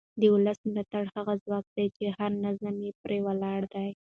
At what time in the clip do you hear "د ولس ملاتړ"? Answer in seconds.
0.19-1.05